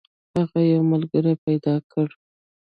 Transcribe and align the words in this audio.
هغه 0.37 0.59
یو 0.73 0.81
ملګری 0.91 1.33
پیدا 1.45 1.75
کړ. 1.91 2.07